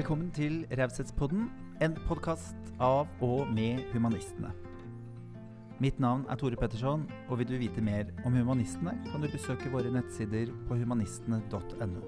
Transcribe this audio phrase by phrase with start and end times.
[0.00, 1.50] Velkommen til Raushetspodden,
[1.84, 4.48] en podkast av og med humanistene.
[5.76, 9.68] Mitt navn er Tore Petterson, og vil du vite mer om humanistene, kan du besøke
[9.68, 12.00] våre nettsider på humanistene.no.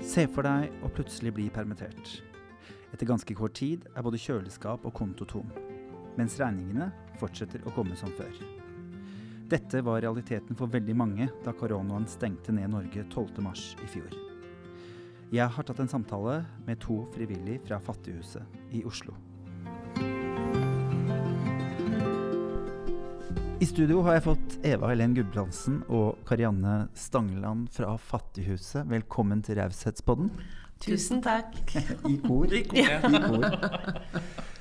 [0.00, 2.22] Se for deg å plutselig bli permittert.
[2.88, 5.52] Etter ganske kort tid er både kjøleskap og konto tom,
[6.16, 6.88] mens regningene
[7.20, 8.63] fortsetter å komme som før.
[9.44, 14.14] Dette var realiteten for veldig mange da koronaen stengte ned Norge 12.3 i fjor.
[15.34, 19.12] Jeg har tatt en samtale med to frivillige fra Fattighuset i Oslo.
[23.60, 28.88] I studio har jeg fått Eva Helen Gudbrandsen og Karianne Stangeland fra Fattighuset.
[28.88, 30.32] Velkommen til Raushetspodden.
[30.84, 31.52] Tusen takk.
[32.12, 32.48] I kor.
[32.48, 32.80] I kor.
[32.80, 34.53] I kor.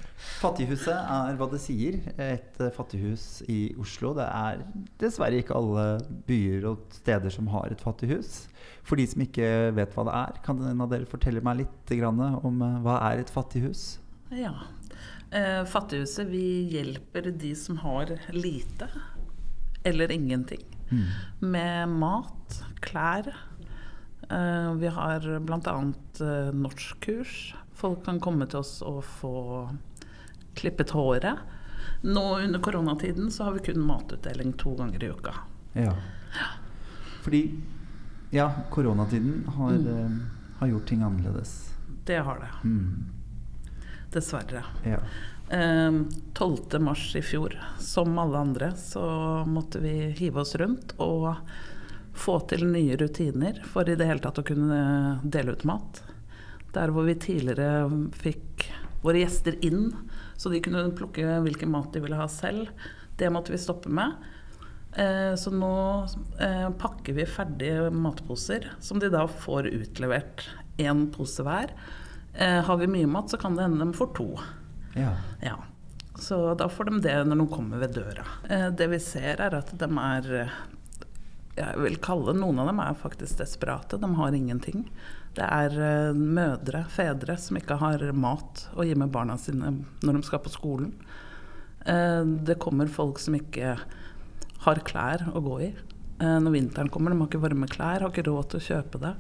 [0.43, 1.99] Fattighuset er hva det sier.
[2.21, 4.13] Et eh, fattighus i Oslo.
[4.17, 4.63] Det er
[5.01, 5.85] dessverre ikke alle
[6.27, 8.45] byer og steder som har et fattighus.
[8.87, 9.47] For de som ikke
[9.77, 13.23] vet hva det er, kan en av dere fortelle meg litt om eh, hva er
[13.23, 13.85] et fattighus?
[14.33, 14.53] Ja.
[15.33, 18.89] Eh, Fattighuset, vi hjelper de som har lite
[19.83, 20.63] eller ingenting.
[20.91, 21.07] Mm.
[21.51, 23.33] Med mat, klær.
[24.79, 25.73] Vi har bl.a.
[26.55, 27.33] Norskkurs.
[27.75, 29.33] Folk kan komme til oss og få
[30.55, 31.37] klippet håret.
[32.01, 35.33] Nå under koronatiden så har vi kun matutdeling to ganger i uka.
[35.73, 35.93] Ja.
[37.23, 37.61] Fordi
[38.29, 40.09] ja, koronatiden har, eh,
[40.59, 41.73] har gjort ting annerledes.
[42.05, 42.67] Det har det.
[42.67, 43.05] Mm.
[44.11, 44.63] Dessverre.
[44.83, 44.99] Ja.
[45.49, 46.01] Eh,
[46.33, 46.79] 12.
[46.79, 51.35] mars i fjor, som alle andre, så måtte vi hive oss rundt og
[52.13, 56.03] få til nye rutiner for i det hele tatt å kunne dele ut mat.
[56.73, 57.85] Der hvor vi tidligere
[58.17, 58.67] fikk
[59.03, 59.91] våre gjester inn,
[60.37, 62.71] så de kunne plukke hvilken mat de ville ha selv,
[63.19, 64.15] det måtte vi stoppe med.
[64.95, 65.73] Eh, så nå
[66.41, 70.47] eh, pakker vi ferdige matposer, som de da får utlevert
[70.81, 71.73] én pose hver.
[72.33, 74.31] Eh, har vi mye mat, så kan det hende de får to.
[74.97, 75.13] ja.
[75.41, 75.59] Ja.
[76.19, 78.23] Så da får de det når de kommer ved døra.
[78.49, 80.27] Eh, det vi ser er at de er
[81.57, 83.97] Jeg vil kalle noen av dem er faktisk desperate.
[83.97, 84.85] De har ingenting.
[85.33, 89.71] Det er eh, mødre, fedre, som ikke har mat å gi med barna sine
[90.05, 90.91] når de skal på skolen.
[91.89, 93.75] Eh, det kommer folk som ikke
[94.63, 95.71] har klær å gå i.
[96.21, 99.01] Eh, når vinteren kommer, de har ikke varme klær, har ikke råd til å kjøpe
[99.01, 99.13] det.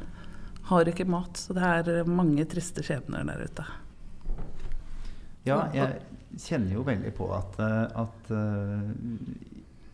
[0.69, 1.41] Har ikke mat.
[1.41, 3.65] Så det er mange triste skjebner der ute.
[5.43, 5.97] Ja, jeg
[6.39, 8.29] kjenner jo veldig på at, at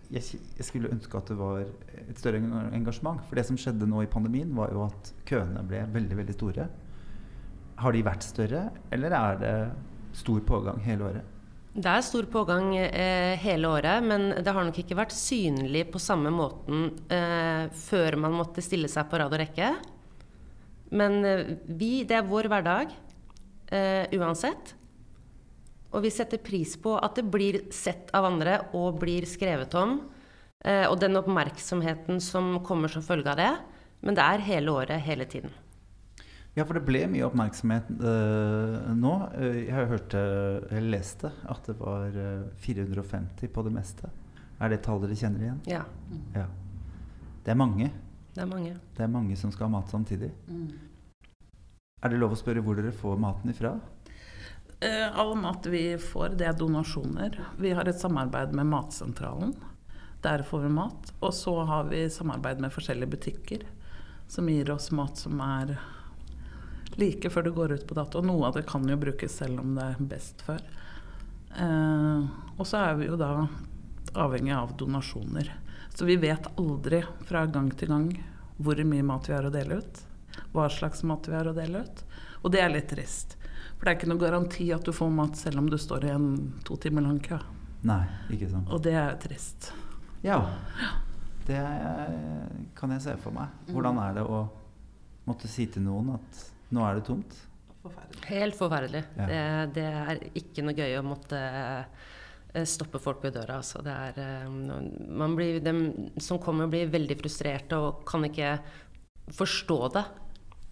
[0.10, 2.42] jeg, jeg skulle ønske at det var et større
[2.74, 3.22] engasjement.
[3.30, 6.70] For det som skjedde nå i pandemien, var jo at køene ble veldig, veldig store.
[7.80, 9.58] Har de vært større, eller er det
[10.18, 11.36] stor pågang hele året?
[11.70, 16.02] Det er stor pågang eh, hele året, men det har nok ikke vært synlig på
[16.02, 19.70] samme måten eh, før man måtte stille seg på rad og rekke.
[20.98, 22.98] Men eh, vi, det er vår hverdag
[23.70, 24.74] eh, uansett.
[25.90, 30.00] Og vi setter pris på at det blir sett av andre og blir skrevet om.
[30.66, 33.54] Eh, og den oppmerksomheten som kommer som følge av det.
[34.06, 35.52] Men det er hele året, hele tiden.
[36.58, 39.14] Ja, for det ble mye oppmerksomhet uh, nå.
[39.38, 43.74] Eh, jeg har hørt, eh, eller lest det, at det var eh, 450 på det
[43.76, 44.10] meste.
[44.60, 45.62] Er det tall dere kjenner igjen?
[45.70, 45.86] Ja,
[46.36, 46.48] Ja.
[47.46, 47.88] Det er mange.
[48.36, 48.74] det er mange.
[48.98, 50.30] Det er mange som skal ha mat samtidig.
[52.04, 53.72] Er det lov å spørre hvor dere får maten ifra?
[54.80, 57.40] Eh, all mat vi får, det er donasjoner.
[57.58, 59.54] Vi har et samarbeid med Matsentralen.
[60.22, 61.14] Der får vi mat.
[61.20, 63.66] Og så har vi samarbeid med forskjellige butikker
[64.28, 65.80] som gir oss mat som er
[66.96, 68.22] like før det går ut på dato.
[68.24, 70.64] Noe av det kan jo brukes selv om det er best før.
[71.60, 73.34] Eh, og så er vi jo da
[74.16, 75.52] avhengig av donasjoner.
[75.92, 78.14] Så vi vet aldri fra gang til gang
[78.56, 80.02] hvor mye mat vi har å dele ut.
[80.54, 82.06] Hva slags mat vi har å dele ut.
[82.44, 83.36] Og det er litt trist.
[83.80, 86.12] For det er ikke noe garanti at du får mat selv om du står i
[86.12, 86.32] en
[86.68, 87.38] to timer lang kø.
[87.88, 88.02] Nei,
[88.36, 88.68] ikke sant.
[88.76, 89.70] Og det er jo trist.
[90.26, 90.42] Ja.
[91.48, 92.18] Det er,
[92.76, 93.54] kan jeg se for meg.
[93.72, 94.42] Hvordan er det å
[95.30, 96.44] måtte si til noen at
[96.76, 97.38] nå er det tomt?
[97.80, 98.24] Forferdelig.
[98.28, 99.04] Helt forferdelig.
[99.16, 99.28] Ja.
[99.32, 99.42] Det,
[99.80, 103.62] det er ikke noe gøy å måtte eh, stoppe folk ved døra.
[103.62, 103.80] Altså.
[103.86, 104.50] Det er, eh,
[105.24, 108.58] man blir, de som kommer, blir veldig frustrerte og kan ikke
[109.40, 110.04] forstå det.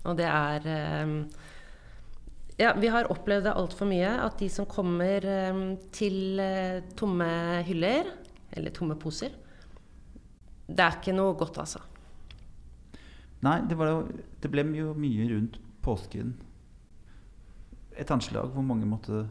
[0.04, 1.16] Og det er eh,
[2.58, 4.10] Ja, vi har opplevd det altfor mye.
[4.24, 5.60] At de som kommer eh,
[5.94, 7.28] til eh, tomme
[7.68, 8.10] hyller,
[8.58, 9.34] eller tomme poser
[10.66, 11.84] Det er ikke noe godt, altså.
[13.46, 14.00] Nei, det, var jo,
[14.42, 16.34] det ble jo mye rundt påsken.
[17.98, 19.28] Et anslag hvor mange måtte,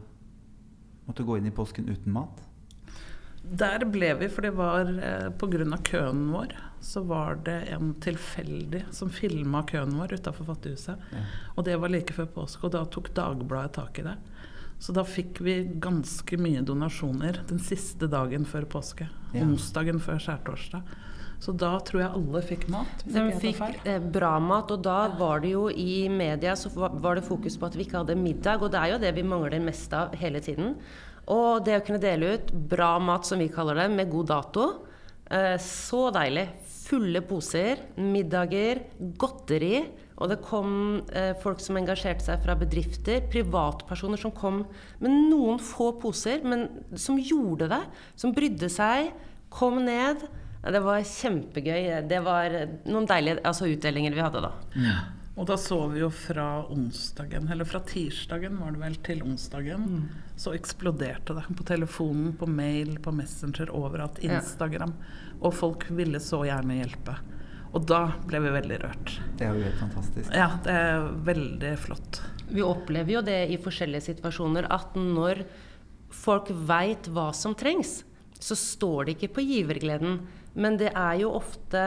[1.07, 2.39] måtte gå inn i påsken uten mat.
[3.43, 5.81] Der ble vi, for det var eh, pga.
[5.83, 11.09] køen vår, så var det en tilfeldig som filma køen vår utafor Fattighuset.
[11.13, 11.23] Ja.
[11.55, 14.17] Og det var like før påske, og da tok Dagbladet tak i det.
[14.79, 19.09] Så da fikk vi ganske mye donasjoner den siste dagen før påske.
[19.33, 19.41] Ja.
[19.41, 20.95] Onsdagen før skjærtorsdag.
[21.41, 23.03] Så da tror jeg alle fikk mat.
[23.03, 26.71] hvis De ikke fikk eh, bra mat, og da var det jo i media så
[26.73, 29.13] var var det fokus på at vi ikke hadde middag, og det er jo det
[29.17, 30.75] vi mangler mest av hele tiden.
[31.33, 34.67] Og det å kunne dele ut bra mat, som vi kaller det, med god dato,
[35.29, 36.47] eh, så deilig.
[36.87, 38.83] Fulle poser, middager,
[39.19, 39.81] godteri.
[40.17, 40.71] Og det kom
[41.13, 44.63] eh, folk som engasjerte seg fra bedrifter, privatpersoner som kom
[45.03, 46.65] med noen få poser, men
[46.97, 47.83] som gjorde det.
[48.17, 49.11] Som brydde seg,
[49.53, 50.25] kom ned.
[50.67, 51.91] Det var kjempegøy.
[52.09, 52.55] Det var
[52.89, 54.55] noen deilige altså, utdelinger vi hadde da.
[55.37, 60.07] Og da så vi jo fra onsdagen, eller fra tirsdagen var det vel, til onsdagen,
[60.37, 64.19] så eksploderte det på telefonen, på mail, på Messenger, overalt.
[64.21, 64.37] Ja.
[64.37, 64.93] Instagram.
[65.41, 67.17] Og folk ville så gjerne hjelpe.
[67.75, 69.15] Og da ble vi veldig rørt.
[69.37, 70.29] Det er jo helt fantastisk.
[70.33, 72.21] Ja, det er veldig flott.
[72.47, 75.43] Vi opplever jo det i forskjellige situasjoner at når
[76.13, 77.99] folk veit hva som trengs,
[78.39, 80.21] så står det ikke på givergleden.
[80.57, 81.81] Men det er jo ofte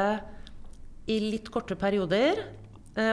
[1.10, 2.44] i litt korte perioder,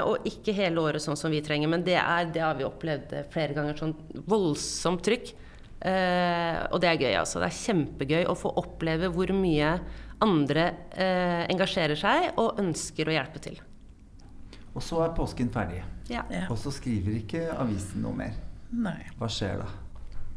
[0.01, 1.69] og ikke hele året sånn som vi trenger.
[1.69, 3.94] Men det, er, det har vi opplevd eh, flere ganger, sånn
[4.25, 5.33] voldsomt trykk.
[5.85, 7.39] Eh, og det er gøy, altså.
[7.44, 9.75] Det er kjempegøy å få oppleve hvor mye
[10.25, 10.63] andre
[10.97, 13.59] eh, engasjerer seg og ønsker å hjelpe til.
[14.74, 15.83] Og så er påsken ferdig.
[16.09, 16.24] Ja.
[16.33, 16.47] Ja.
[16.53, 18.35] Og så skriver ikke avisen noe mer.
[18.74, 19.00] Nei.
[19.19, 19.69] Hva skjer da?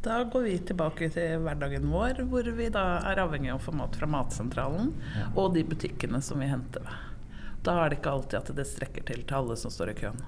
[0.01, 3.73] Da går vi tilbake til hverdagen vår, hvor vi da er avhengig av å få
[3.77, 5.27] mat fra Matsentralen Ja.
[5.37, 7.10] og de butikkene som vi henter ved.
[7.65, 10.21] Da er det ikke alltid at det strekker til til alle som står i køen.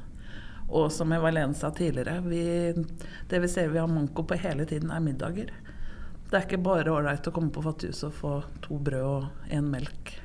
[0.73, 2.43] Og som Evalene sa tidligere, vi,
[3.29, 5.51] det vi ser vi har manko på hele tiden, er middager.
[6.29, 8.35] Det er ikke bare ålreit å komme på Fattighuset og få
[8.65, 10.15] to brød og én melk.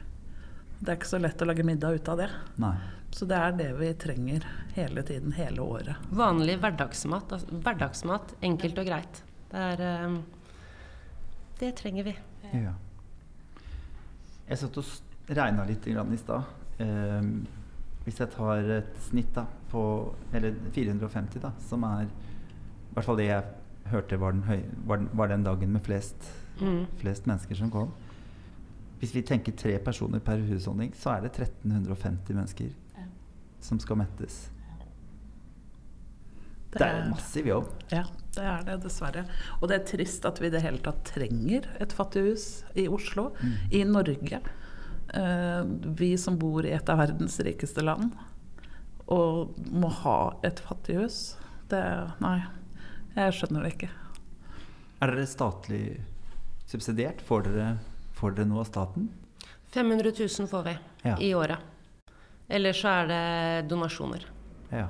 [0.79, 2.29] Det er ikke så lett å lage middag ut av det.
[2.63, 2.77] Nei.
[3.11, 4.45] Så det er det vi trenger
[4.77, 6.09] hele tiden, hele året.
[6.15, 7.33] Vanlig hverdagsmat.
[7.35, 9.23] Altså, hverdagsmat, enkelt og greit.
[9.51, 10.19] Det er eh,
[11.59, 12.15] Det trenger vi.
[12.53, 12.77] Ja.
[14.49, 16.47] Jeg satt og regna litt grann i stad.
[16.81, 17.47] Ehm,
[18.05, 19.81] hvis jeg tar et snitt da, på
[20.33, 23.45] Eller 450, da, som er I hvert fall det jeg
[23.93, 26.31] hørte var den, høy, var den, var den dagen med flest,
[26.61, 26.87] Mm.
[26.99, 27.93] flest mennesker som kom.
[28.99, 32.71] Hvis vi tenker tre personer per husholdning, så er det 1350 mennesker
[33.61, 34.51] som skal mettes.
[36.73, 37.69] Det er jo massiv jobb.
[37.95, 38.03] Ja,
[38.37, 39.23] det er det, dessverre.
[39.63, 43.31] Og det er trist at vi i det hele tatt trenger et fattighus i Oslo,
[43.41, 43.55] Mm.
[43.73, 44.41] i Norge.
[45.15, 45.63] Eh,
[45.99, 48.11] vi som bor i et av verdens rikeste land,
[49.09, 51.37] og må ha et fattighus.
[51.71, 51.81] Det
[52.21, 52.43] Nei,
[53.17, 53.91] jeg skjønner det ikke.
[55.01, 55.83] Er dere statlig
[56.69, 57.23] subsidiert?
[57.25, 57.71] Får dere,
[58.19, 59.09] får dere noe av staten?
[59.73, 61.17] 500 000 får vi Ja.
[61.21, 61.59] i året.
[62.49, 64.25] Ellers så er det donasjoner.
[64.73, 64.89] Ja.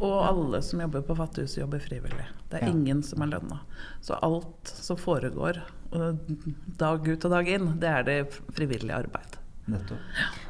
[0.00, 2.26] Og alle som jobber på Fattighuset, jobber frivillig.
[2.50, 2.72] Det er Ja.
[2.72, 3.60] ingen som er lønna.
[4.00, 5.56] Så alt som foregår
[5.92, 6.12] eh,
[6.76, 8.18] dag ut og dag inn, det er det
[8.52, 9.38] frivillig arbeid.
[9.68, 9.98] Nettopp.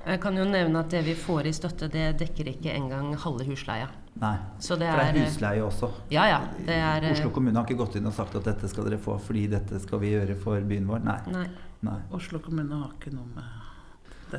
[0.07, 3.47] Jeg kan jo nevne at det vi får i støtte, det dekker ikke engang halve
[3.49, 3.87] husleia.
[4.21, 4.37] Nei.
[4.59, 5.91] Så det For det er er husleie også.
[6.11, 6.41] Ja ja.
[6.67, 8.99] Det er eh, Oslo kommune har ikke gått inn og sagt at dette skal dere
[8.99, 11.05] få fordi dette skal vi gjøre for byen vår.
[11.05, 11.21] Nei.
[11.33, 11.47] Nei.
[11.83, 11.99] Nei.
[12.13, 13.45] Oslo kommune har ikke noe med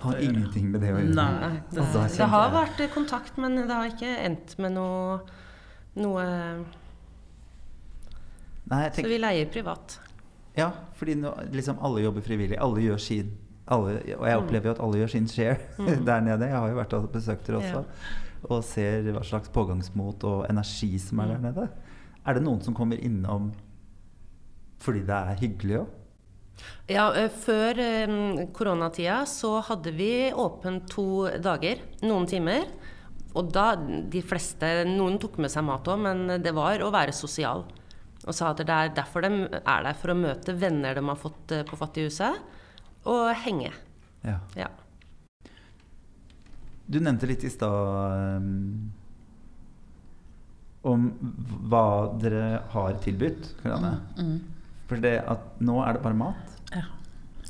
[0.01, 1.13] Har ingenting med det å gjøre.
[1.15, 1.61] Nei.
[1.71, 5.19] det, det- Det har vært kontakt, men det har ikke endt med noe,
[5.95, 6.65] noe
[8.69, 9.99] Nei, jeg Så vi leier privat.
[10.57, 12.57] ja, fordi nå, liksom alle jobber frivillig.
[12.59, 13.31] Alle gjør sin.
[13.67, 16.05] Alle, og jeg opplever jo at alle gjør sin share Mm.
[16.09, 16.47] der nede.
[16.47, 17.83] Jeg har jo vært og besøkt dere også.
[17.83, 18.47] Ja.
[18.49, 21.43] Og ser hva slags pågangsmot og energi som er der Mm.
[21.43, 21.69] nede.
[22.25, 23.53] Er det noen som kommer innom
[24.79, 25.87] fordi det er hyggelig òg?
[26.87, 32.67] Ja, eh, før eh, koronatida så hadde vi åpent to dager, noen timer.
[33.37, 37.13] Og da de fleste Noen tok med seg mat òg, men det var å være
[37.13, 37.65] sosial.
[38.25, 41.19] Og sa at det er derfor de er der, for å møte venner de har
[41.19, 42.39] fått eh, på Fattighuset,
[43.07, 43.71] og henge.
[44.25, 44.39] Ja.
[44.57, 44.71] Ja.
[46.87, 48.91] Du nevnte litt i stad um,
[50.87, 51.09] om
[51.67, 51.85] hva
[52.19, 53.51] dere har tilbudt.
[53.61, 53.93] Karianne.
[54.17, 54.37] Mm.
[54.87, 56.53] For det at nå er det bare mat.
[56.75, 56.85] Ja.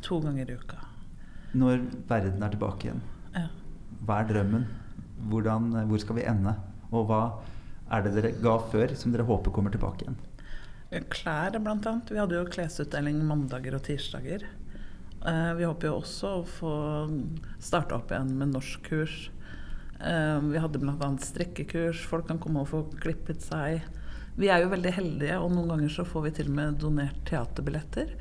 [0.08, 0.80] To ganger i uka.
[1.58, 3.02] Når verden er tilbake igjen,
[3.36, 3.48] Ja.
[4.06, 4.66] hva er drømmen?
[5.30, 6.56] Hvordan, hvor skal vi ende?
[6.92, 7.22] Og hva
[7.92, 10.18] er det dere ga før, som dere håper kommer tilbake igjen?
[11.10, 12.10] Klær blant annet.
[12.14, 14.44] Vi hadde jo klesutdeling mandager og tirsdager.
[15.26, 16.74] Eh, vi håper jo også å få
[17.60, 19.30] starta opp igjen med norskkurs.
[20.00, 21.10] Eh, vi hadde bl.a.
[21.20, 22.06] strikkekurs.
[22.08, 23.82] Folk kan komme og få klippet seg.
[24.38, 27.24] Vi er jo veldig heldige, og noen ganger så får vi til og med donert
[27.26, 28.12] teaterbilletter.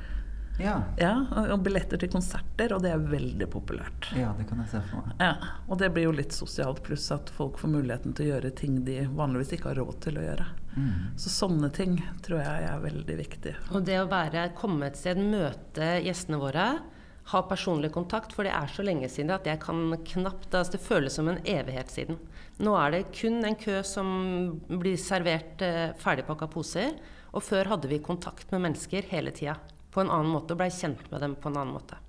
[0.59, 0.79] Ja.
[0.97, 4.07] Ja, og- billetter til konserter, og det er veldig populært.
[4.17, 5.13] ja, det kan jeg se for meg.
[5.19, 5.35] Ja,
[5.69, 8.83] Og det blir jo litt sosialt, pluss at folk får muligheten til å gjøre ting
[8.83, 10.45] de vanligvis ikke har råd til å gjøre.
[10.75, 11.15] Mm.
[11.15, 13.55] Så sånne ting tror jeg er veldig viktig.
[13.71, 16.79] Og det å være, komme et sted, møte gjestene våre,
[17.27, 20.81] ha personlig kontakt, for det er så lenge siden at jeg kan knapt altså Det
[20.83, 22.19] føles som en evighet siden.
[22.63, 24.07] Nå er det kun en kø som
[24.67, 26.95] blir servert eh, ferdigpakka poser.
[27.35, 29.57] Og før hadde vi kontakt med mennesker hele tida
[29.91, 31.99] på en annen måte og blei kjent med dem på en annen måte.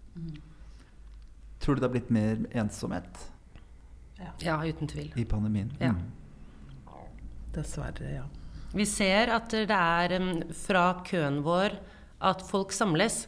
[1.59, 3.27] Tror du det har blitt mer ensomhet
[4.43, 5.13] Ja, uten tvil.
[5.17, 5.73] i pandemien?
[5.83, 5.93] Ja.
[5.93, 6.07] Mm.
[7.55, 8.25] Dessverre, ja.
[8.75, 11.79] Vi ser at det er um, fra køen vår
[12.29, 13.27] at folk samles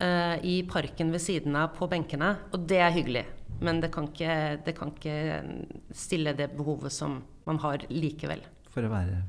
[0.00, 3.24] eh, i parken ved siden av på benkene, og det er hyggelig.
[3.64, 5.16] Men det kan, ikke, det kan ikke
[5.96, 8.44] stille det behovet som man har likevel.
[8.70, 9.22] For, å være,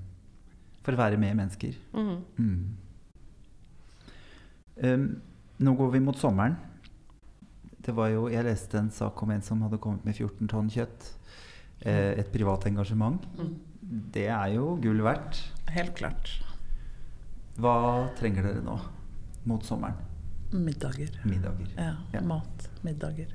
[0.86, 1.78] for å være med mennesker.
[1.96, 2.18] Mm.
[2.38, 2.60] Mm.
[4.80, 5.08] Um,
[5.60, 6.60] nå går vi mot sommeren.
[7.80, 10.70] Det var jo, jeg leste en sak om en som hadde kommet med 14 tonn
[10.72, 11.10] kjøtt.
[11.80, 13.24] Eh, et privat engasjement.
[13.40, 13.56] Mm.
[14.14, 15.40] Det er jo gull verdt.
[15.72, 16.36] Helt klart.
[17.60, 17.76] Hva
[18.20, 18.76] trenger dere nå
[19.50, 20.09] mot sommeren?
[20.51, 21.10] Middager.
[21.24, 21.68] Middager.
[21.77, 22.22] Ja, Ja.
[22.22, 22.70] Mat.
[22.82, 23.34] Middager.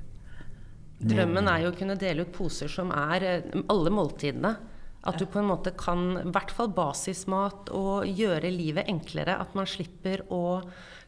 [1.05, 4.57] Drømmen er jo å kunne dele ut poser som er eh, alle måltidene.
[5.05, 9.35] At du på en måte kan, i hvert fall basismat, og gjøre livet enklere.
[9.37, 10.63] At man slipper å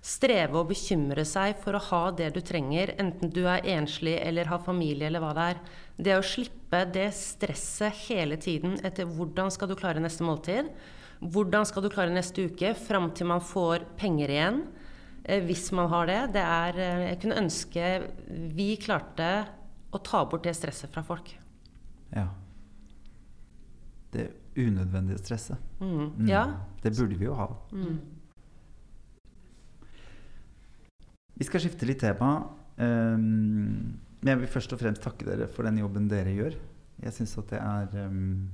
[0.04, 4.50] streve og bekymre seg for å ha det du trenger, enten du er enslig eller
[4.52, 5.62] har familie eller hva det er.
[5.96, 10.68] Det å slippe det stresset hele tiden etter hvordan skal du klare neste måltid,
[11.24, 14.60] hvordan skal du klare neste uke, fram til man får penger igjen.
[15.26, 16.20] Eh, Hvis man har det.
[16.34, 17.84] det er, eh, jeg kunne ønske
[18.54, 19.46] vi klarte
[19.92, 21.32] å ta bort det stresset fra folk.
[22.14, 22.28] Ja.
[24.12, 25.58] Det unødvendige stresset.
[25.80, 26.12] Mm.
[26.16, 26.28] Mm.
[26.28, 26.44] Ja.
[26.82, 27.48] Det burde vi jo ha.
[27.72, 27.98] Mm.
[31.36, 32.48] Vi skal skifte litt tema.
[32.76, 36.56] Um, men jeg vil først og fremst takke dere for den jobben dere gjør.
[37.02, 38.48] Jeg syns at det er um,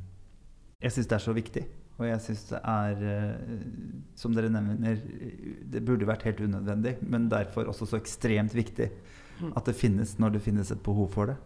[0.83, 1.62] Jeg syns det er så viktig.
[2.00, 4.99] Og jeg syns det er, uh, som dere nevner,
[5.72, 8.90] det burde vært helt unødvendig, men derfor også så ekstremt viktig
[9.56, 11.37] at det finnes når det finnes et behov for det.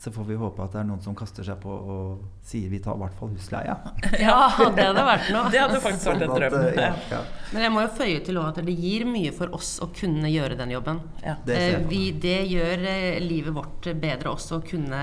[0.00, 2.78] Så får vi håpe at det er noen som kaster seg på og sier vi
[2.80, 3.74] tar i hvert fall husleia.
[4.26, 4.36] ja,
[4.72, 5.50] det hadde vært noe.
[5.52, 6.56] Det hadde faktisk vært en Sånn drøm.
[6.56, 7.20] uh, ja, Ja.
[7.50, 10.56] Men jeg må jo føye til at det gir mye for oss å kunne gjøre
[10.56, 11.02] den jobben.
[11.20, 11.34] Ja.
[11.44, 15.02] det Eh, Vi, det gjør eh, livet vårt bedre også å kunne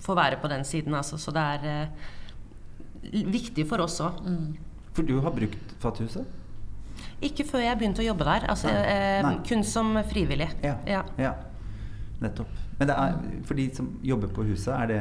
[0.00, 0.96] få være på den siden.
[0.96, 1.20] Altså.
[1.20, 2.08] Så det er eh,
[3.12, 4.22] viktig for oss òg.
[4.96, 6.24] For du har brukt Fathuset?
[7.24, 8.46] Ikke før jeg begynte å jobbe der.
[8.52, 8.86] Altså, Nei.
[8.92, 9.34] eh, Nei.
[9.48, 10.48] kun som frivillig.
[10.64, 10.76] Ja.
[10.88, 11.02] Ja.
[11.20, 11.34] Ja,
[12.20, 12.48] nettopp.
[12.78, 13.14] Men det er,
[13.48, 15.00] for de som jobber på huset, er det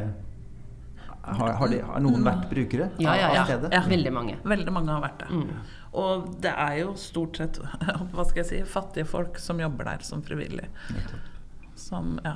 [1.26, 3.46] Har, har, de, har noen vært brukere Ja, ja, ja.
[3.72, 3.80] ja.
[3.90, 4.36] Veldig mange.
[4.46, 5.30] Veldig mange har vært det.
[5.34, 5.64] Mm.
[5.98, 7.58] Og det er jo stort sett
[8.14, 10.68] hva skal jeg si, fattige folk som jobber der som frivillig.
[10.94, 11.32] Nettopp.
[11.76, 12.36] Som, ja.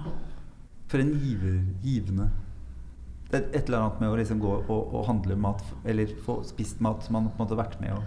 [0.90, 2.32] For en giver, givende
[3.30, 6.40] Det er et eller annet med å liksom gå og, og handle mat, eller få
[6.48, 8.02] spist mat som man på en måte har vært med å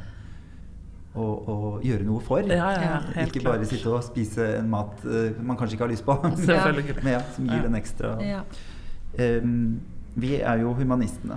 [1.12, 2.40] og, og gjøre noe for.
[2.48, 2.92] Ja, ja,
[3.26, 3.68] ikke bare klart.
[3.68, 6.14] sitte og spise en mat uh, man kanskje ikke har lyst på.
[7.04, 7.66] Men ja, som gir Ja.
[7.66, 8.38] den ekstra Ja.
[9.20, 9.80] Em,
[10.16, 11.36] Vi er jo humanistene.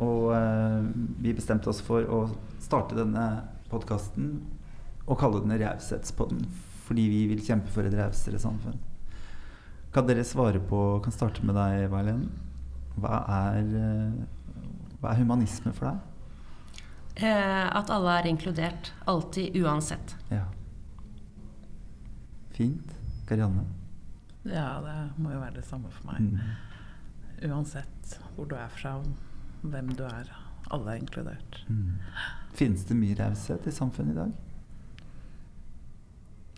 [0.00, 0.88] Og uh,
[1.20, 2.22] vi bestemte oss for å
[2.64, 3.26] starte denne
[3.68, 4.38] podkasten
[5.08, 6.46] og kalle den Raushetspodden.
[6.88, 8.80] Fordi vi vil kjempe for et rausere samfunn.
[9.92, 12.28] Kan dere svare på Kan starte med deg, Eva Helen.
[13.02, 15.98] Hva er, eh, hva er humanisme for deg?
[17.18, 18.92] Eh, at alle er inkludert.
[19.10, 20.16] Alltid, uansett.
[20.30, 20.44] Ja.
[22.54, 22.94] Fint.
[23.28, 23.64] Karianne?
[24.48, 26.22] ja, det må jo være det samme for meg.
[26.24, 27.50] Mm.
[27.50, 28.94] Uansett hvor du er fra,
[29.62, 30.30] hvem du er.
[30.72, 31.58] Alle er inkludert.
[31.68, 31.98] Mm.
[32.56, 34.32] Finnes det mye raushet i samfunnet i dag?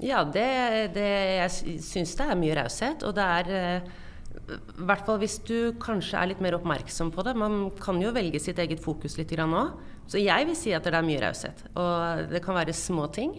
[0.01, 0.47] Ja, det,
[0.95, 1.09] det,
[1.41, 3.03] jeg sy- syns det er mye raushet.
[3.05, 3.91] Og det er eh,
[4.31, 7.35] I hvert fall hvis du kanskje er litt mer oppmerksom på det.
[7.39, 9.65] Man kan jo velge sitt eget fokus litt grann nå.
[10.11, 11.59] Så jeg vil si at det er mye raushet.
[11.79, 13.33] Og det kan være små ting.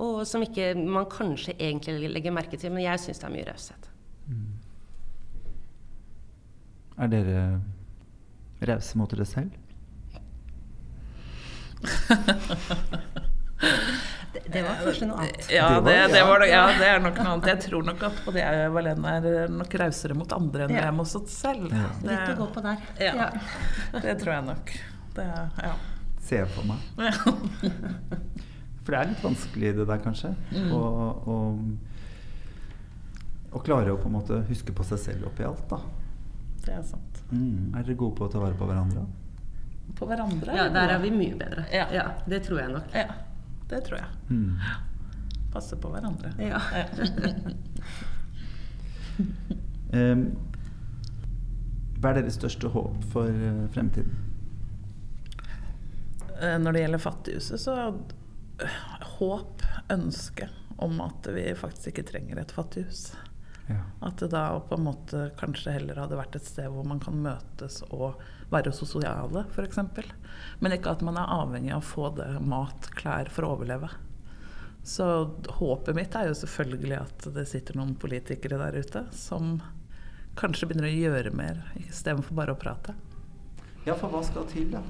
[0.00, 3.48] Og som ikke man kanskje egentlig legger merke til, men jeg syns det er mye
[3.50, 3.82] raushet.
[7.00, 7.40] Er dere
[8.68, 9.50] rause mot dere selv?
[14.32, 15.46] Det, det var kanskje noe annet.
[15.50, 17.48] Ja, Det det, det, var, ja, det er nok noe annet.
[17.50, 20.84] Jeg tror nok at både jeg og Valene er nok rausere mot andre enn ja.
[20.84, 21.66] jeg er mot oss selv.
[21.74, 21.88] Ja.
[21.98, 22.84] Det, Litt å gå på der.
[23.02, 23.30] Ja.
[23.96, 24.74] det tror jeg nok.
[25.16, 25.26] Det,
[25.66, 25.72] ja.
[26.28, 26.78] Ser jeg for meg.
[28.80, 30.30] For det er litt vanskelig det der, kanskje.
[30.54, 30.70] Mm.
[30.74, 30.82] Å,
[31.30, 31.34] å,
[33.54, 35.78] å klare å på en måte huske på seg selv oppi alt, da.
[36.64, 37.20] Det er sant.
[37.30, 37.74] Mm.
[37.74, 39.04] Er dere gode på å ta vare på hverandre?
[39.98, 40.54] På hverandre?
[40.56, 41.66] Ja, der er vi mye bedre.
[41.74, 42.06] Ja.
[42.30, 42.88] det tror jeg nok.
[42.96, 43.10] Ja,
[43.70, 44.08] det tror jeg.
[44.30, 44.58] Mm.
[45.52, 46.34] Passe på hverandre.
[46.38, 46.60] Ja.
[49.90, 50.20] Um,
[51.98, 54.14] hva er deres største håp for uh, fremtiden?
[56.40, 57.74] Eh, når det gjelder Fattighuset, så
[59.18, 60.48] håp, ønske
[60.80, 63.10] om at vi faktisk ikke trenger et fattighus.
[63.68, 63.80] Ja.
[64.06, 67.18] At det da på en måte kanskje heller hadde vært et sted hvor man kan
[67.22, 69.78] møtes og være sosiale, f.eks.
[70.58, 73.90] Men ikke at man er avhengig av å få det mat, klær for å overleve.
[74.82, 75.04] Så
[75.60, 79.58] håpet mitt er jo selvfølgelig at det sitter noen politikere der ute som
[80.40, 82.94] kanskje begynner å gjøre mer istedenfor bare å prate.
[83.84, 84.80] ja, for hva skal til, da?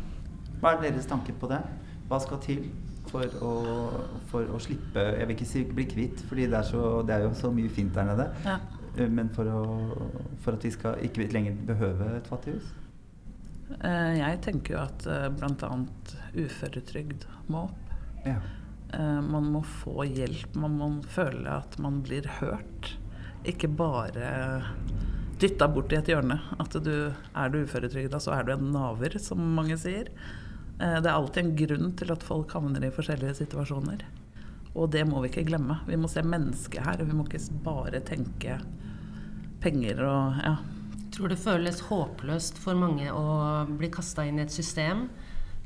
[0.60, 1.60] Hva er deres tanker på det?
[2.08, 2.64] Hva skal til
[3.10, 3.52] for å,
[4.30, 7.50] for å slippe Jeg vil ikke si bli kvitt, for det det er jo så
[7.54, 8.28] mye fint der nede.
[8.46, 8.58] Ja.
[8.96, 9.64] Uh, Men for, å,
[10.42, 12.70] for at vi skal ikke lenger behøve et fattighus?
[13.78, 15.68] Eh, Jeg tenker jo at eh, bl.a.
[16.34, 17.92] uføretrygd må opp.
[18.26, 18.40] Ja.
[18.92, 20.56] Eh, Man må få hjelp.
[20.58, 22.94] Man må føle at man blir hørt.
[23.48, 24.32] Ikke bare
[25.40, 26.40] dytta bort i et hjørne.
[26.60, 30.10] At du er du uføretrygda, så er du en naver, som mange sier.
[30.80, 34.04] Eh, Det er alltid en grunn til at folk havner i forskjellige situasjoner.
[34.74, 35.80] Og det må vi ikke glemme.
[35.86, 37.00] Vi må se mennesket her.
[37.00, 38.60] og Vi må ikke bare tenke
[39.60, 40.56] penger og ja.
[41.10, 45.08] Tror det føles håpløst for mange å bli kasta inn i et system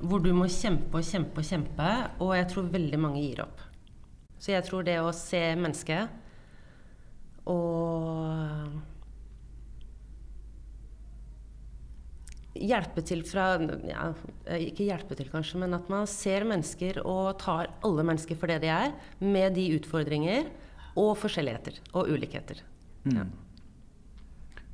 [0.01, 3.61] hvor du må kjempe og kjempe og kjempe, og jeg tror veldig mange gir opp.
[4.41, 6.09] Så jeg tror det å se mennesket
[7.47, 8.73] og
[12.55, 13.55] hjelpe til fra
[13.89, 14.11] ja,
[14.59, 18.61] Ikke hjelpe til, kanskje, men at man ser mennesker og tar alle mennesker for det
[18.65, 20.51] de er, med de utfordringer
[21.01, 22.63] og forskjelligheter og ulikheter.
[23.05, 23.17] Mm.
[23.19, 23.25] Ja.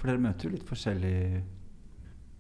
[0.01, 1.15] For dere møter jo litt forskjellig,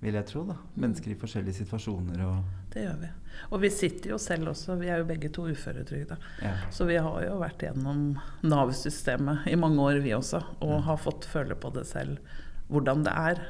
[0.01, 0.57] vil jeg tro, da.
[0.81, 3.09] Mennesker i forskjellige situasjoner og Det gjør vi.
[3.51, 6.17] Og vi sitter jo selv også, vi er jo begge to uføretrygda.
[6.45, 6.55] ja.
[6.73, 8.15] Så vi har jo vært gjennom
[8.47, 10.43] Nav-systemet i mange år, vi også.
[10.65, 12.21] Og har fått føle på det selv,
[12.71, 13.43] hvordan det er.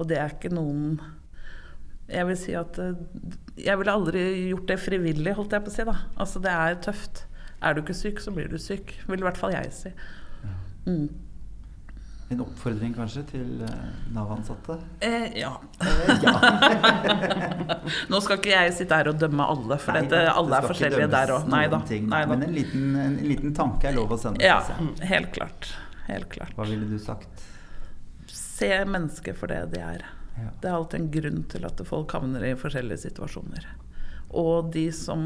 [0.00, 1.00] Og det er ikke noen
[2.10, 3.00] Jeg vil si at eh,
[3.60, 5.88] Jeg ville aldri gjort det frivillig, holdt jeg på å si.
[5.88, 5.96] da.
[6.16, 7.26] Altså det er tøft.
[7.60, 8.94] Er du ikke syk, så blir du syk.
[9.06, 9.92] Vil i hvert fall jeg si.
[10.86, 11.10] Mm.
[12.30, 14.76] En oppfordring kanskje til eh, Nav-ansatte?
[15.02, 15.50] Eh, ja.
[16.22, 16.34] ja.
[18.12, 20.68] Nå skal ikke jeg sitte her og dømme alle, for Nei, dette, det alle er
[20.70, 21.48] forskjellige der òg.
[21.50, 24.46] Men en liten, en liten tanke er lov å sende.
[24.46, 24.60] Ja,
[25.10, 25.72] helt klart.
[26.06, 26.54] Helt klart.
[26.54, 27.50] Hva ville du sagt?
[28.60, 30.04] Se mennesker for det de er.
[30.36, 30.50] Ja.
[30.60, 33.66] Det er alltid en grunn til at folk havner i forskjellige situasjoner.
[34.36, 35.22] Og de som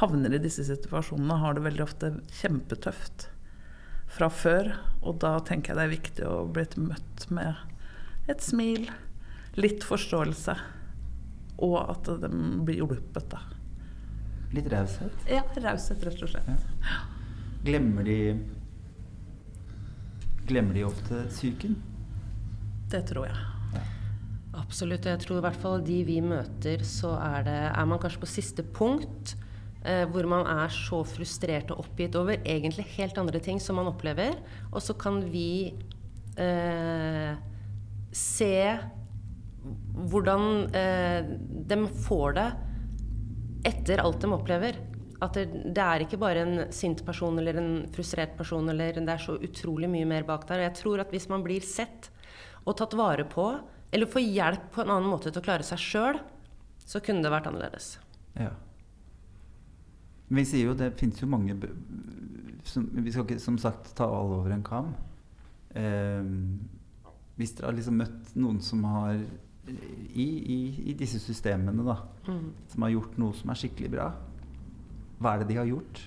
[0.00, 3.28] havner i disse situasjonene, har det veldig ofte kjempetøft
[4.10, 4.74] fra før.
[5.00, 8.90] Og da tenker jeg det er viktig å bli møtt med et smil,
[9.58, 10.54] litt forståelse,
[11.60, 12.30] og at de
[12.64, 13.40] blir hjulpet, da.
[14.54, 15.26] Litt raushet?
[15.30, 16.68] Ja, raushet, rett og slett.
[17.66, 18.20] Glemmer de
[20.48, 21.76] Glemmer de ofte psyken?
[22.90, 23.84] Det tror jeg.
[24.58, 25.06] Absolutt.
[25.06, 28.22] og Jeg tror i hvert fall de vi møter, så er, det, er man kanskje
[28.24, 29.36] på siste punkt.
[29.80, 33.88] Eh, hvor man er så frustrert og oppgitt over egentlig helt andre ting som man
[33.88, 34.36] opplever.
[34.74, 35.72] Og så kan vi
[36.36, 37.32] eh,
[38.12, 38.52] se
[40.10, 40.44] hvordan
[40.76, 41.32] eh,
[41.70, 42.48] de får det
[43.70, 44.76] etter alt de opplever.
[45.20, 48.68] At det, det er ikke bare en sint person eller en frustrert person.
[48.72, 50.60] Eller, det er så utrolig mye mer bak der.
[50.60, 52.12] Og jeg tror at hvis man blir sett
[52.66, 53.46] og tatt vare på,
[53.92, 56.18] eller få hjelp på en annen måte til å klare seg sjøl,
[56.86, 57.92] så kunne det vært annerledes.
[58.38, 58.50] Ja.
[60.30, 61.56] Vi sier jo det fins jo mange
[62.68, 64.92] som, Vi skal ikke som sagt ta alle over en kam.
[65.74, 66.22] Eh,
[67.40, 69.16] hvis dere har liksom møtt noen som har
[69.70, 70.58] i, i,
[70.90, 71.98] i disse systemene, da,
[72.30, 72.52] Mm.
[72.68, 74.10] som har gjort noe som er skikkelig bra,
[75.20, 76.00] hva er det de har gjort?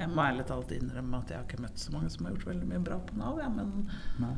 [0.00, 2.48] Jeg må ærlig talt innrømme at jeg har ikke møtt så mange som har gjort
[2.48, 3.40] veldig mye bra på Nav.
[3.42, 3.90] Ja, men
[4.22, 4.32] Nei.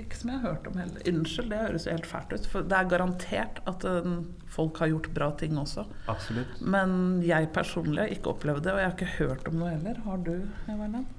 [0.00, 1.08] ikke som jeg har hørt om heller.
[1.12, 2.48] Unnskyld, det høres jo helt fælt ut.
[2.50, 4.08] For det er garantert at eh,
[4.56, 5.86] folk har gjort bra ting også.
[6.10, 6.58] Absolutt.
[6.60, 10.00] Men jeg personlig har ikke opplevd det, og jeg har ikke hørt om noe heller.
[10.08, 10.34] Har du,
[10.66, 11.12] Everland?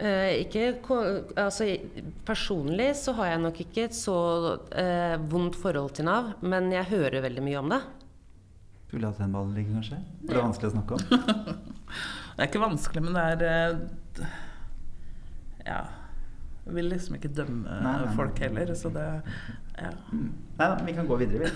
[0.00, 0.68] Eh, ikke,
[1.36, 1.66] altså,
[2.24, 4.14] personlig så har jeg nok ikke et så
[4.72, 7.82] eh, vondt forhold til Nav, men jeg hører veldig mye om det.
[8.88, 10.00] Du ville hatt den ballen ligge, kanskje?
[10.22, 11.76] For det er vanskelig å snakke om?
[12.36, 14.28] Det er ikke vanskelig, men det er eh,
[15.66, 15.80] Ja.
[16.66, 18.14] Jeg vil liksom ikke dømme Nei, nei, nei.
[18.16, 19.06] folk heller, så det
[19.80, 19.90] Ja.
[20.12, 20.30] Mm.
[20.58, 21.50] Nei da, vi kan gå videre, vi.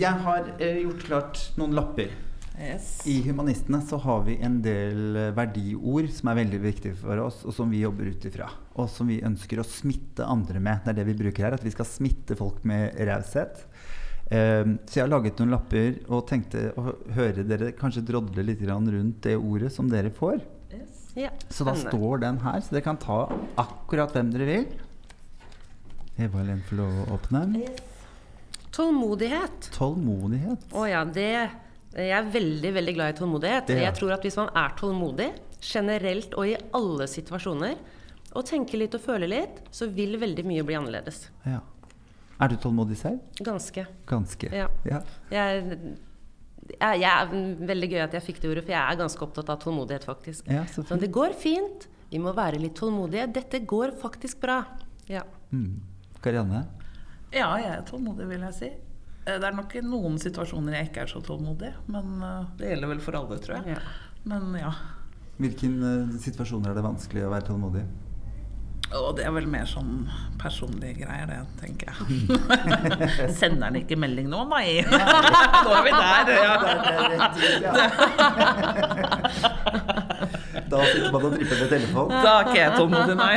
[0.00, 2.12] Jeg har eh, gjort klart noen lapper.
[2.60, 3.00] Yes.
[3.08, 7.42] I Humanistene så har vi en del eh, verdiord som er veldig viktige for oss,
[7.48, 8.48] og som vi jobber ut ifra.
[8.80, 10.80] Og som vi ønsker å smitte andre med.
[10.84, 11.56] Det er det vi bruker her.
[11.58, 13.66] At vi skal smitte folk med raushet.
[14.32, 18.62] Eh, så jeg har laget noen lapper og tenkte å høre dere kanskje drodle litt
[18.64, 20.40] rundt det ordet som dere får.
[21.14, 23.26] Ja, Så da står den her, så dere kan ta
[23.60, 24.62] akkurat hvem dere vil.
[26.16, 27.42] Eva Helen får lov å åpne.
[28.72, 29.68] Tålmodighet.
[29.76, 30.70] Tålmodighet.
[30.72, 31.28] Å ja, det
[31.92, 33.66] Jeg er veldig, veldig glad i tålmodighet.
[33.68, 33.90] Det, ja.
[33.90, 35.26] Jeg tror at hvis man er tålmodig,
[35.60, 37.74] generelt og i alle situasjoner,
[38.32, 41.26] og tenker litt og føler litt, så vil veldig mye bli annerledes.
[41.44, 41.60] Ja.
[42.42, 43.20] Er du tålmodig selv?
[43.38, 43.86] Ganske.
[44.10, 44.50] Ganske.
[44.50, 44.66] Ja.
[44.88, 45.00] ja.
[45.30, 45.78] Jeg,
[46.72, 47.32] jeg, jeg er
[47.70, 50.50] veldig gøy at jeg fikk det ordet, for jeg er ganske opptatt av tålmodighet, faktisk.
[50.50, 51.86] Ja, så Så det går fint.
[52.10, 53.28] Vi må være litt tålmodige.
[53.38, 54.62] Dette går faktisk bra.
[55.08, 55.22] Ja.
[55.54, 55.80] Mm.
[56.22, 56.66] Karianne?
[57.32, 58.72] Ja, jeg er tålmodig, vil jeg si.
[59.24, 62.74] Eh, Det er nok i noen situasjoner jeg ikke er så tålmodig, men eh, det
[62.74, 63.76] gjelder vel for alle, tror jeg.
[63.78, 63.82] Ja.
[64.28, 64.72] Men ja.
[65.42, 67.82] Hvilke uh, situasjoner er det vanskelig å være tålmodig?
[68.98, 70.08] Og det er vel mer sånn
[70.40, 71.96] personlige greier, det, tenker jeg.
[73.40, 74.68] Sender han ikke melding nå, nei?
[75.64, 76.24] Nå er vi der.
[77.62, 77.72] Ja.
[80.72, 82.22] Da sitter man og tripper med telefonen.
[82.24, 83.36] Da er ikke jeg tålmodig, nei.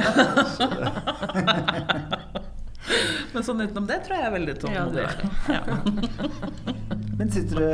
[3.34, 5.06] Men sånn utenom det tror jeg jeg er veldig tålmodig.
[5.52, 5.62] Ja.
[7.20, 7.72] Men syns dere,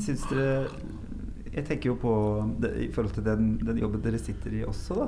[0.00, 0.48] syns dere
[1.54, 2.12] Jeg tenker jo på
[2.60, 5.06] det, i forhold til den, den jobben dere sitter i også, da.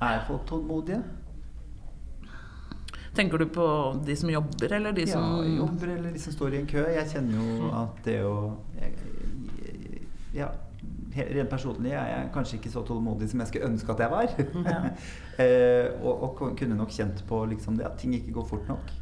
[0.00, 1.02] Er folk tålmodige?
[3.18, 3.66] Tenker du på
[4.06, 6.84] de som jobber, eller de Ja, som jobber eller de som står i en kø.
[6.86, 8.34] Jeg kjenner jo at det å
[8.78, 8.92] jeg,
[9.64, 10.04] jeg,
[10.38, 10.52] Ja,
[11.16, 14.34] rent personlig er jeg kanskje ikke så tålmodig som jeg skulle ønske at jeg var.
[14.68, 14.78] Ja.
[15.42, 18.92] eh, og, og kunne nok kjent på liksom det at ting ikke går fort nok.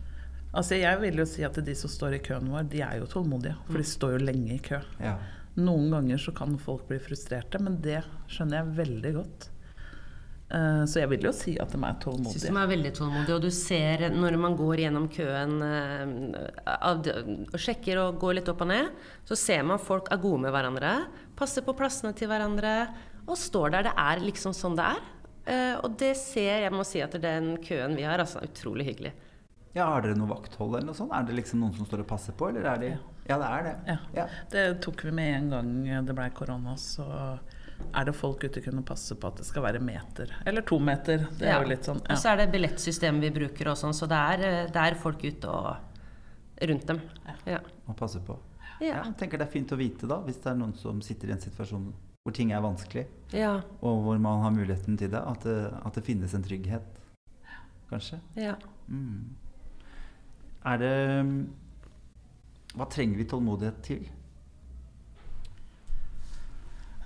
[0.56, 3.11] Altså Jeg vil jo si at de som står i køen vår, de er jo
[3.11, 3.59] tålmodige.
[3.66, 4.80] For de står jo lenge i kø.
[5.02, 5.18] Ja.
[5.61, 8.00] Noen ganger så kan folk bli frustrerte, men det
[8.32, 9.48] skjønner jeg veldig godt.
[10.48, 13.35] Eh, Så jeg vil jo si at de er Jeg Synes de er veldig tålmodige,
[13.35, 16.46] og du ser når man går gjennom køen eh,
[16.87, 18.92] og sjekker og går litt opp og ned,
[19.26, 20.92] så ser man folk er gode med hverandre,
[21.37, 22.76] passer på plassene til hverandre
[23.26, 23.88] og står der.
[23.88, 25.02] Det er liksom sånn det er.
[25.46, 28.87] Eh, Og det ser Jeg må si at den køen vi har, altså, er utrolig
[28.87, 29.12] hyggelig.
[29.74, 31.12] ja, Har dere noe vakthold eller noe sånt?
[31.12, 33.62] Er det liksom noen som står og passer på, eller er de Ja, det er
[33.66, 33.74] det.
[33.88, 33.98] Ja.
[34.14, 34.26] Ja.
[34.50, 37.38] Det tok vi med en gang det blei korona, så
[37.96, 40.32] er det folk ute kunne passe på at det skal være meter.
[40.46, 41.26] Eller to meter.
[41.38, 42.14] Det er jo litt sånn Ja.
[42.14, 44.94] Og så er det billettsystemet vi bruker og sånn, så det er, eh, det er
[45.00, 45.76] folk ute og
[46.68, 47.00] rundt dem.
[47.46, 47.60] Ja.
[47.88, 48.36] Og passer på.
[48.80, 49.02] Ja.
[49.04, 51.32] Jeg tenker det er fint å vite, da, hvis det er noen som sitter i
[51.32, 51.92] en situasjon
[52.26, 53.60] hvor ting er vanskelig, Ja.
[53.80, 56.82] og hvor man har muligheten til det, at det, at det finnes en trygghet.
[57.88, 58.18] Kanskje.
[58.34, 58.56] ja.
[58.88, 59.34] Mm.
[60.64, 61.46] Er det
[62.74, 64.08] Hva trenger vi tålmodighet til?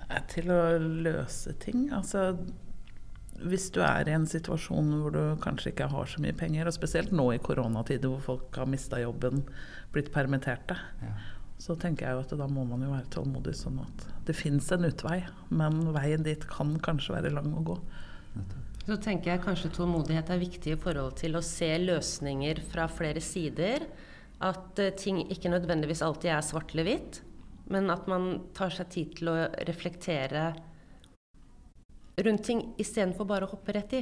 [0.31, 1.87] til å løse ting.
[1.93, 2.37] Altså,
[3.41, 6.75] hvis du er i en situasjon hvor du kanskje ikke har så mye penger, og
[6.75, 9.43] spesielt nå i koronatider hvor folk har mista jobben,
[9.93, 11.13] blitt permitterte, Ja.
[11.57, 14.71] så tenker jeg jo at da må man jo være tålmodig sånn at det fins
[14.71, 17.77] en utvei, men veien dit kan kanskje være lang å gå.
[18.87, 23.21] Så tenker jeg kanskje tålmodighet er viktig i forhold til å se løsninger fra flere
[23.21, 23.85] sider.
[24.41, 27.19] At eh, ting ikke nødvendigvis alltid er svart eller hvitt,
[27.69, 30.51] men at man tar seg tid til å reflektere
[32.21, 34.01] rundt ting istedenfor bare å hoppe rett i.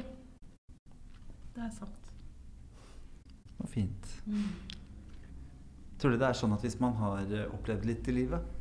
[1.55, 2.11] Det er sant.
[3.57, 4.11] Så fint.
[5.99, 8.55] Tror du det er sånn at hvis man har eh, opplevd litt i livet,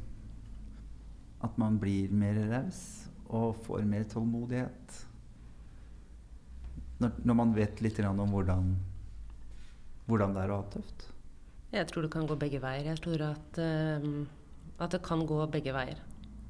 [1.46, 2.80] at man blir mer raus
[3.28, 4.96] og får mer tålmodighet?
[6.98, 8.72] Når, når man vet litt om hvordan,
[10.08, 11.06] hvordan det er å ha det tøft?
[11.68, 12.88] Jeg tror det kan gå begge veier.
[12.90, 14.08] Jeg tror at, eh,
[14.78, 15.98] at det kan gå begge veier.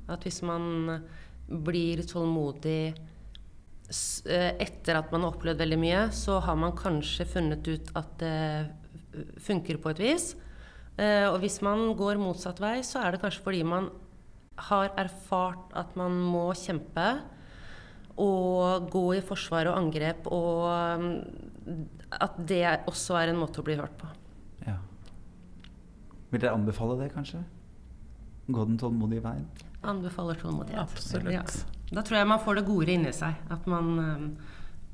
[0.09, 1.03] At hvis man
[1.49, 7.69] blir tålmodig eh, etter at man har opplevd veldig mye, så har man kanskje funnet
[7.69, 10.29] ut at det funker på et vis.
[10.99, 13.91] Eh, Og hvis man går motsatt vei, så er det kanskje fordi man
[14.69, 17.21] har erfart at man må kjempe
[18.19, 20.65] og gå i forsvar og angrep, og
[20.99, 21.85] mm,
[22.19, 24.09] at det også er en måte å bli hørt på.
[24.67, 24.75] Ja.
[26.33, 27.45] Vil dere anbefale det, kanskje?
[28.49, 29.45] Gå den tålmodige veien?
[29.85, 30.81] Anbefaler tålmodighet.
[30.81, 31.33] Absolutt.
[31.33, 31.43] Ja.
[31.93, 33.37] Da tror jeg man får det gode inni seg.
[33.53, 34.25] At man øh,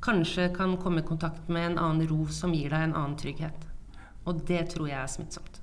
[0.03, 3.69] kanskje kan komme i kontakt med en annen ro som gir deg en annen trygghet.
[4.27, 5.61] Og det tror jeg er smittsomt.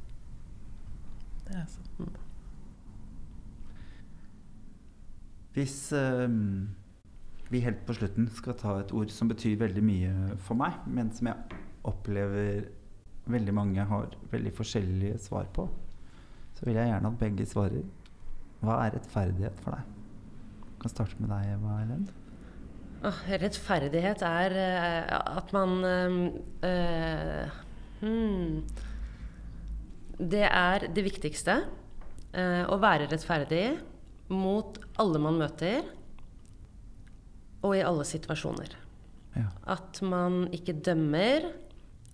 [1.47, 2.19] Det er sant.
[5.51, 6.31] Hvis øh,
[7.51, 11.11] vi helt på slutten skal ta et ord som betyr veldig mye for meg, men
[11.11, 12.69] som jeg opplever
[13.31, 15.67] veldig mange har veldig forskjellige svar på,
[16.61, 17.85] så vil jeg gjerne at begge svarer.
[18.61, 19.95] Hva er rettferdighet for deg?
[20.61, 22.03] Jeg kan starte med deg, Eva Helen.
[23.09, 25.71] Åh, rettferdighet er eh, at man
[26.61, 27.55] uh,
[28.03, 28.59] hmm,
[30.21, 31.63] det er det viktigste.
[32.31, 33.65] å være rettferdig
[34.31, 35.81] mot alle man møter,
[37.65, 38.77] og i alle situasjoner.
[39.35, 39.49] Ja.
[39.73, 41.49] At man ikke dømmer.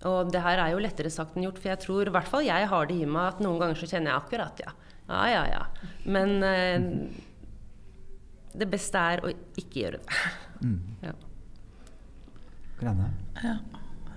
[0.05, 2.45] Og det her er jo lettere sagt enn gjort, for jeg tror i hvert fall
[2.45, 4.73] jeg har det i meg at noen ganger så kjenner jeg akkurat, ja.
[5.07, 5.63] Ja, ja, ja.
[6.05, 6.83] Men eh,
[8.57, 10.21] det beste er å ikke gjøre det.
[10.61, 10.77] Mm.
[11.05, 11.13] Ja.
[13.41, 13.55] Ja.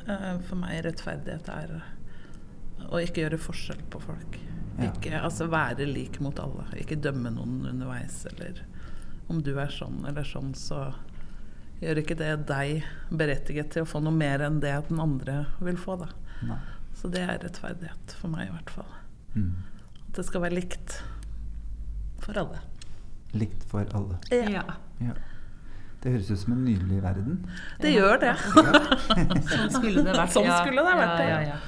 [0.06, 1.74] Eh, For meg rettferdighet er
[2.90, 4.38] å ikke gjøre forskjell på folk.
[4.80, 4.88] Ja.
[4.90, 6.66] Ikke altså være lik mot alle.
[6.80, 8.22] Ikke dømme noen underveis.
[8.32, 8.62] Eller
[9.30, 10.88] om du er sånn eller sånn, så
[11.80, 15.78] gjør ikke det deg berettiget til å få noe mer enn det den andre vil
[15.80, 15.96] få.
[16.02, 16.10] da.
[16.48, 16.58] Nei.
[17.00, 18.90] Så det er rettferdighet for meg i hvert fall.
[19.34, 19.54] Mm.
[20.08, 20.98] At det skal være likt
[22.20, 22.60] for alle.
[23.32, 24.18] Likt for alle.
[24.34, 24.64] Ja.
[25.00, 25.14] Ja.
[26.00, 27.42] Det høres ut som en nydelig verden.
[27.80, 28.34] Det gjør det.
[29.52, 30.32] Sånn skulle det vært.
[30.32, 31.28] Sånn skulle det vært, ja.
[31.28, 31.28] ja.
[31.28, 31.58] ja, ja.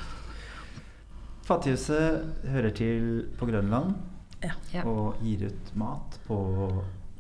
[1.47, 3.07] Fattighuset hører til
[3.39, 3.95] på Grønland
[4.43, 4.53] Ja.
[4.73, 4.83] Ja.
[4.89, 6.37] og gir ut mat på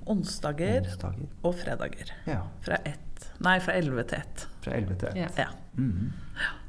[0.06, 1.28] Onsdager onsdager.
[1.42, 2.12] og fredager.
[2.26, 2.98] Ja, Fra ett
[3.42, 4.46] Nei, fra 11 til 1.
[4.64, 5.38] fra 11 til 1.
[5.38, 5.46] Ja.
[5.76, 6.12] Mm.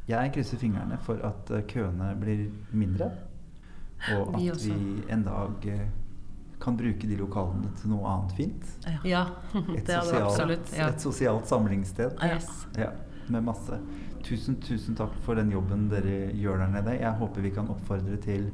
[0.07, 3.11] Jeg krysser fingrene for at eh, køene blir mindre,
[4.13, 5.85] og at vi, vi en dag eh,
[6.63, 8.73] kan bruke de lokalene til noe annet fint.
[9.05, 9.25] ja.
[9.53, 10.87] Et, Det hadde sosialt, absolutt, ja.
[10.89, 12.17] et sosialt samlingssted.
[12.23, 12.49] Yes.
[12.77, 12.89] Ja,
[13.29, 13.79] med masse.
[14.23, 16.97] Tusen, tusen takk for den jobben dere gjør der nede.
[17.01, 18.49] Jeg håper vi kan oppfordre til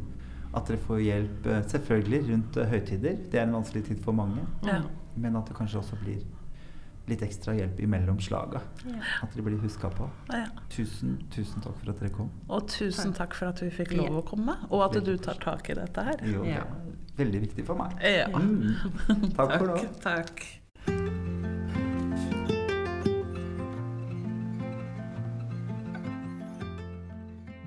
[0.54, 3.18] at dere får hjelp, eh, selvfølgelig rundt eh, høytider.
[3.32, 4.46] Det er en vanskelig tid for mange.
[4.66, 4.82] Ja.
[5.16, 6.22] Men at det kanskje også blir
[7.10, 8.62] litt ekstra hjelp imellom slaga.
[8.86, 9.00] Ja.
[9.24, 10.10] At dere blir huska på.
[10.34, 10.46] Ja.
[10.70, 12.30] Tusen, tusen takk for at dere kom.
[12.50, 15.70] Og tusen takk for at vi fikk lov å komme, og at du tar tak
[15.70, 16.18] i dette her.
[16.26, 16.66] Jo, det Ja.
[16.66, 17.98] er veldig viktig for meg.
[18.06, 18.28] Ja.
[18.30, 19.34] Mm.
[19.36, 19.78] Takk for nå.
[20.02, 20.46] Takk.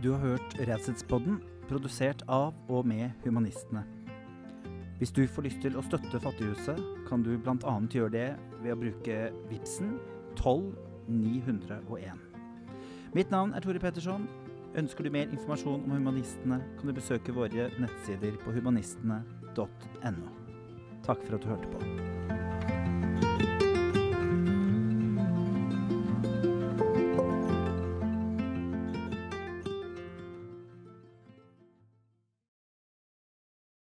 [0.02, 1.36] Du har hørt Redsetspodden,
[1.68, 3.84] produsert av og med Humanistene.
[4.98, 7.74] Hvis du får lyst til å støtte Fattighuset, kan du bl.a.
[7.86, 8.24] gjøre det
[8.64, 9.94] ved å bruke Vipsen
[10.40, 10.74] 12
[11.06, 12.18] 901.
[13.14, 14.26] Mitt navn er Tore Petterson.
[14.74, 20.30] Ønsker du mer informasjon om Humanistene, kan du besøke våre nettsider på humanistene.no.
[21.06, 21.78] Takk for at du hørte på.